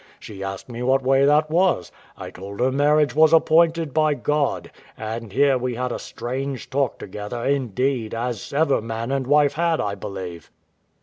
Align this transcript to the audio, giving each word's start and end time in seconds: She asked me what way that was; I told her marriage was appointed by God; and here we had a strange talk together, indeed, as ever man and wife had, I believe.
She 0.19 0.43
asked 0.43 0.67
me 0.67 0.81
what 0.81 1.03
way 1.03 1.25
that 1.25 1.51
was; 1.51 1.91
I 2.17 2.31
told 2.31 2.59
her 2.59 2.71
marriage 2.71 3.13
was 3.13 3.31
appointed 3.33 3.93
by 3.93 4.15
God; 4.15 4.71
and 4.97 5.31
here 5.31 5.59
we 5.59 5.75
had 5.75 5.91
a 5.91 5.99
strange 5.99 6.71
talk 6.71 6.97
together, 6.97 7.45
indeed, 7.45 8.15
as 8.15 8.51
ever 8.51 8.81
man 8.81 9.11
and 9.11 9.27
wife 9.27 9.53
had, 9.53 9.79
I 9.79 9.93
believe. 9.93 10.49